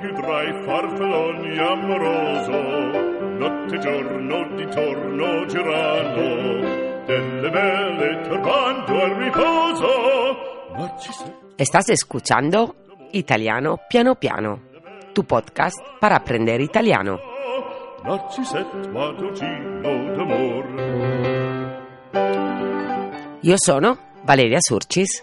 più 0.00 0.14
tra 0.14 0.42
i 0.42 0.64
farfalloni 0.64 1.58
amoroso, 1.58 2.58
notte 3.36 3.74
e 3.74 3.78
giorno 3.78 4.56
di 4.56 4.66
torno 4.68 5.46
girando, 5.46 7.04
delle 7.04 7.50
belle 7.50 8.20
turbando 8.22 9.02
al 9.02 9.10
riposo. 9.10 9.88
Estás 11.56 11.90
escuchando 11.90 12.74
Italiano 13.10 13.78
Piano 13.86 14.14
Piano, 14.14 14.62
tu 15.12 15.24
podcast 15.24 15.98
para 15.98 16.16
aprender 16.16 16.60
italiano. 16.60 17.20
Io 23.42 23.54
sono 23.56 23.98
Valeria 24.22 24.58
Surcis 24.60 25.22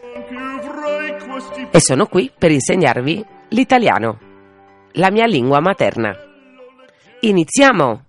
e 1.72 1.80
sono 1.80 2.06
qui 2.06 2.32
per 2.38 2.52
insegnarvi 2.52 3.26
l'italiano, 3.50 4.27
la 4.98 5.12
mia 5.12 5.28
lingua 5.28 5.62
materna. 5.62 6.16
Iniziamo! 7.22 8.08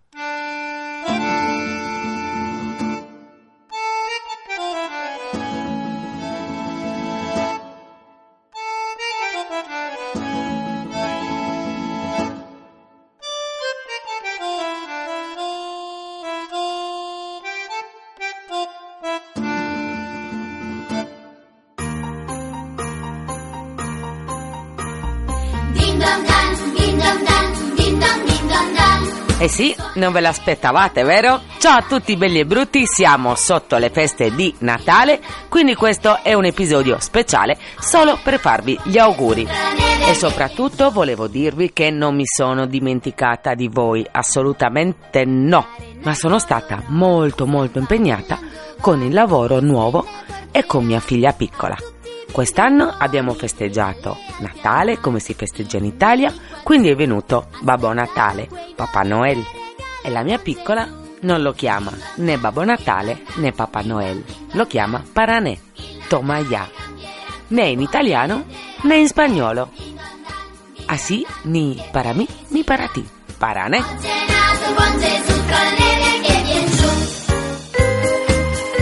Eh 29.40 29.46
sì, 29.46 29.72
non 29.94 30.12
ve 30.12 30.18
l'aspettavate, 30.18 31.04
vero? 31.04 31.40
Ciao 31.58 31.78
a 31.78 31.84
tutti 31.88 32.16
belli 32.16 32.40
e 32.40 32.44
brutti, 32.44 32.84
siamo 32.86 33.36
sotto 33.36 33.76
le 33.76 33.88
feste 33.88 34.34
di 34.34 34.52
Natale, 34.58 35.20
quindi 35.48 35.76
questo 35.76 36.24
è 36.24 36.34
un 36.34 36.44
episodio 36.44 36.98
speciale 36.98 37.56
solo 37.78 38.18
per 38.20 38.40
farvi 38.40 38.76
gli 38.82 38.98
auguri. 38.98 39.46
E 40.08 40.14
soprattutto 40.14 40.90
volevo 40.90 41.28
dirvi 41.28 41.72
che 41.72 41.90
non 41.90 42.16
mi 42.16 42.26
sono 42.26 42.66
dimenticata 42.66 43.54
di 43.54 43.68
voi, 43.68 44.04
assolutamente 44.10 45.24
no, 45.24 45.68
ma 46.02 46.14
sono 46.14 46.40
stata 46.40 46.82
molto 46.88 47.46
molto 47.46 47.78
impegnata 47.78 48.40
con 48.80 49.02
il 49.02 49.12
lavoro 49.12 49.60
nuovo 49.60 50.04
e 50.50 50.66
con 50.66 50.84
mia 50.84 50.98
figlia 50.98 51.32
piccola. 51.32 51.76
Quest'anno 52.38 52.94
abbiamo 52.96 53.34
festeggiato 53.34 54.16
Natale 54.38 55.00
come 55.00 55.18
si 55.18 55.34
festeggia 55.34 55.78
in 55.78 55.86
Italia, 55.86 56.32
quindi 56.62 56.88
è 56.88 56.94
venuto 56.94 57.48
Babbo 57.62 57.92
Natale, 57.92 58.48
Papà 58.76 59.02
Noel. 59.02 59.44
E 60.04 60.08
la 60.08 60.22
mia 60.22 60.38
piccola 60.38 60.88
non 61.22 61.42
lo 61.42 61.50
chiama 61.52 61.90
né 62.18 62.38
Babbo 62.38 62.62
Natale 62.62 63.24
né 63.38 63.50
Papà 63.50 63.80
Noel, 63.80 64.22
lo 64.52 64.66
chiama 64.66 65.02
Paranè, 65.12 65.58
Tomaya, 66.06 66.70
né 67.48 67.70
in 67.70 67.80
italiano 67.80 68.44
né 68.82 68.98
in 68.98 69.08
spagnolo. 69.08 69.70
Así 70.86 71.26
ni 71.42 71.82
para 71.90 72.14
mí 72.14 72.28
ni 72.50 72.62
para 72.62 72.86
ti. 72.86 73.04
Paranè. 73.36 73.82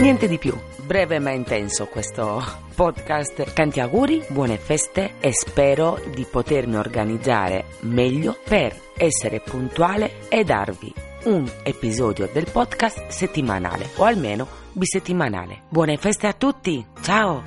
Niente 0.00 0.28
di 0.28 0.38
più, 0.38 0.56
breve 0.84 1.18
ma 1.18 1.30
intenso 1.30 1.86
questo 1.86 2.42
podcast. 2.74 3.52
Tanti 3.52 3.80
auguri, 3.80 4.24
buone 4.28 4.56
feste 4.58 5.14
e 5.20 5.32
spero 5.32 6.00
di 6.14 6.24
potermi 6.30 6.76
organizzare 6.76 7.64
meglio 7.80 8.36
per 8.44 8.78
essere 8.96 9.40
puntuale 9.40 10.28
e 10.28 10.44
darvi 10.44 10.92
un 11.24 11.50
episodio 11.64 12.28
del 12.32 12.48
podcast 12.50 13.08
settimanale 13.08 13.88
o 13.96 14.04
almeno 14.04 14.46
bisettimanale. 14.72 15.62
Buone 15.68 15.96
feste 15.96 16.26
a 16.28 16.32
tutti, 16.32 16.84
ciao! 17.02 17.42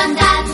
and 0.00 0.16
dad. 0.16 0.49